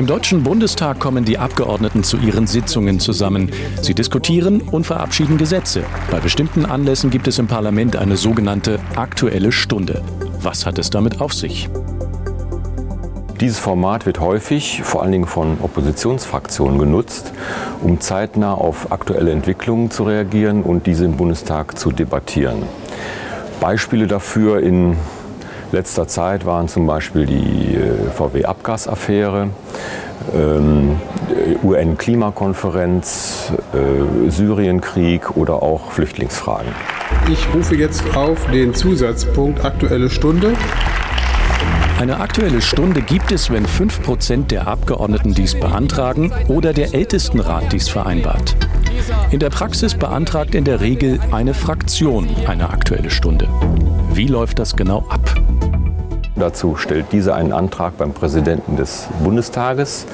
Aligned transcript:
Im 0.00 0.06
Deutschen 0.06 0.42
Bundestag 0.42 0.98
kommen 0.98 1.26
die 1.26 1.36
Abgeordneten 1.36 2.02
zu 2.04 2.16
ihren 2.16 2.46
Sitzungen 2.46 3.00
zusammen. 3.00 3.50
Sie 3.82 3.92
diskutieren 3.92 4.62
und 4.62 4.86
verabschieden 4.86 5.36
Gesetze. 5.36 5.82
Bei 6.10 6.20
bestimmten 6.20 6.64
Anlässen 6.64 7.10
gibt 7.10 7.28
es 7.28 7.38
im 7.38 7.48
Parlament 7.48 7.96
eine 7.96 8.16
sogenannte 8.16 8.78
Aktuelle 8.96 9.52
Stunde. 9.52 10.00
Was 10.40 10.64
hat 10.64 10.78
es 10.78 10.88
damit 10.88 11.20
auf 11.20 11.34
sich? 11.34 11.68
Dieses 13.42 13.58
Format 13.58 14.06
wird 14.06 14.20
häufig, 14.20 14.80
vor 14.84 15.02
allen 15.02 15.12
Dingen 15.12 15.26
von 15.26 15.58
Oppositionsfraktionen 15.60 16.78
genutzt, 16.78 17.34
um 17.82 18.00
zeitnah 18.00 18.54
auf 18.54 18.92
aktuelle 18.92 19.32
Entwicklungen 19.32 19.90
zu 19.90 20.04
reagieren 20.04 20.62
und 20.62 20.86
diese 20.86 21.04
im 21.04 21.18
Bundestag 21.18 21.78
zu 21.78 21.92
debattieren. 21.92 22.62
Beispiele 23.60 24.06
dafür 24.06 24.60
in 24.60 24.96
letzter 25.72 26.08
Zeit 26.08 26.44
waren 26.46 26.68
zum 26.68 26.86
Beispiel 26.86 27.26
die 27.26 27.76
äh, 27.76 28.10
VW-Abgasaffäre, 28.10 29.50
ähm, 30.34 31.00
UN-Klimakonferenz, 31.62 33.52
äh, 33.72 34.30
Syrienkrieg 34.30 35.36
oder 35.36 35.62
auch 35.62 35.92
Flüchtlingsfragen. 35.92 36.72
Ich 37.30 37.46
rufe 37.54 37.76
jetzt 37.76 38.04
auf 38.16 38.46
den 38.50 38.74
Zusatzpunkt 38.74 39.64
Aktuelle 39.64 40.10
Stunde. 40.10 40.54
Eine 42.00 42.18
aktuelle 42.18 42.62
Stunde 42.62 43.02
gibt 43.02 43.30
es, 43.30 43.50
wenn 43.50 43.66
5% 43.66 44.46
der 44.46 44.66
Abgeordneten 44.66 45.34
dies 45.34 45.58
beantragen 45.58 46.32
oder 46.48 46.72
der 46.72 46.94
Ältestenrat 46.94 47.72
dies 47.72 47.90
vereinbart. 47.90 48.56
In 49.30 49.38
der 49.38 49.50
Praxis 49.50 49.94
beantragt 49.94 50.54
in 50.54 50.64
der 50.64 50.80
Regel 50.80 51.20
eine 51.30 51.52
Fraktion 51.52 52.28
eine 52.46 52.70
aktuelle 52.70 53.10
Stunde. 53.10 53.48
Wie 54.12 54.26
läuft 54.26 54.58
das 54.58 54.76
genau 54.76 55.04
ab? 55.08 55.34
Dazu 56.40 56.76
stellt 56.76 57.12
dieser 57.12 57.34
einen 57.34 57.52
Antrag 57.52 57.98
beim 57.98 58.12
Präsidenten 58.12 58.76
des 58.76 59.08
Bundestages 59.22 60.06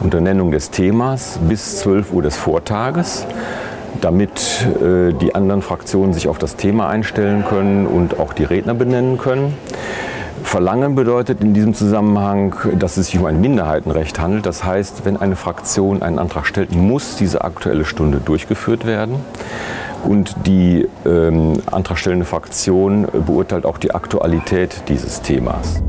unter 0.00 0.20
Nennung 0.20 0.52
des 0.52 0.70
Themas 0.70 1.40
bis 1.48 1.80
12 1.80 2.12
Uhr 2.12 2.22
des 2.22 2.36
Vortages, 2.36 3.26
damit 4.00 4.66
äh, 4.80 5.12
die 5.12 5.34
anderen 5.34 5.62
Fraktionen 5.62 6.12
sich 6.12 6.28
auf 6.28 6.38
das 6.38 6.54
Thema 6.54 6.88
einstellen 6.88 7.44
können 7.44 7.86
und 7.86 8.20
auch 8.20 8.32
die 8.32 8.44
Redner 8.44 8.74
benennen 8.74 9.18
können. 9.18 9.54
Verlangen 10.44 10.94
bedeutet 10.94 11.40
in 11.40 11.54
diesem 11.54 11.74
Zusammenhang, 11.74 12.54
dass 12.78 12.96
es 12.96 13.06
sich 13.06 13.18
um 13.18 13.26
ein 13.26 13.40
Minderheitenrecht 13.40 14.20
handelt. 14.20 14.46
Das 14.46 14.62
heißt, 14.62 15.04
wenn 15.04 15.16
eine 15.16 15.34
Fraktion 15.34 16.02
einen 16.02 16.20
Antrag 16.20 16.46
stellt, 16.46 16.72
muss 16.72 17.16
diese 17.16 17.42
aktuelle 17.42 17.84
Stunde 17.84 18.18
durchgeführt 18.18 18.86
werden. 18.86 19.16
Und 20.06 20.34
die 20.46 20.86
ähm, 21.06 21.62
antragstellende 21.70 22.24
Fraktion 22.24 23.06
beurteilt 23.26 23.64
auch 23.64 23.78
die 23.78 23.92
Aktualität 23.94 24.82
dieses 24.88 25.22
Themas. 25.22 25.82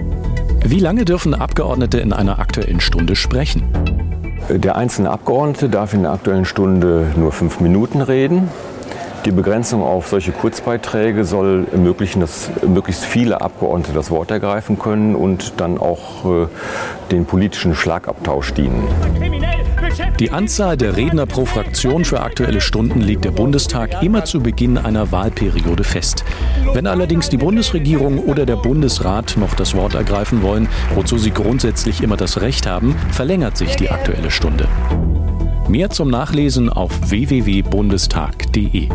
Wie 0.66 0.80
lange 0.80 1.05
dürfen 1.05 1.33
Abgeordnete 1.33 1.99
in 1.99 2.13
einer 2.13 2.39
aktuellen 2.39 2.80
Stunde 2.80 3.16
sprechen? 3.16 3.67
Der 4.49 4.75
einzelne 4.75 5.09
Abgeordnete 5.09 5.69
darf 5.69 5.93
in 5.93 6.03
der 6.03 6.11
aktuellen 6.11 6.45
Stunde 6.45 7.11
nur 7.16 7.31
fünf 7.31 7.59
Minuten 7.59 8.02
reden. 8.02 8.49
Die 9.26 9.31
Begrenzung 9.31 9.81
auf 9.81 10.08
solche 10.08 10.31
Kurzbeiträge 10.31 11.26
soll 11.26 11.66
ermöglichen, 11.72 12.20
dass 12.20 12.52
möglichst 12.68 13.04
viele 13.04 13.42
Abgeordnete 13.42 13.92
das 13.92 14.12
Wort 14.12 14.30
ergreifen 14.30 14.78
können 14.78 15.16
und 15.16 15.54
dann 15.58 15.80
auch 15.80 16.26
äh, 16.26 16.48
den 17.09 17.26
politischen 17.26 17.73
Schlagabtausch 17.73 18.54
dienen. 18.54 18.84
Die 20.20 20.30
Anzahl 20.30 20.78
der 20.78 20.95
Redner 20.95 21.26
pro 21.26 21.45
Fraktion 21.45 22.06
für 22.06 22.22
aktuelle 22.22 22.62
Stunden 22.62 23.02
legt 23.02 23.26
der 23.26 23.32
Bundestag 23.32 24.04
immer 24.04 24.26
zu 24.26 24.42
Beginn 24.42 24.78
einer 24.78 25.12
Wahlperiode 25.12 25.84
fest. 25.84 26.23
Wenn 26.73 26.86
allerdings 26.86 27.30
die 27.30 27.38
Bundesregierung 27.38 28.20
oder 28.20 28.45
der 28.45 28.58
Bundesrat 28.58 29.38
noch 29.38 29.56
das 29.56 29.76
Wort 29.76 29.95
ergreifen 29.95 30.44
wollen, 30.44 30.70
wozu 30.94 31.17
sie 31.17 31.32
grundsätzlich 31.32 32.04
immer 32.04 32.17
das 32.17 32.42
Recht 32.42 32.67
haben, 32.67 32.95
verlängert 33.12 33.58
sich 33.58 33.76
die 33.76 33.89
aktuelle 33.89 34.30
Stunde. 34.30 34.67
Mehr 35.67 35.89
zum 35.89 36.10
Nachlesen 36.10 36.70
auf 36.70 36.92
www.bundestag.de. 37.10 38.89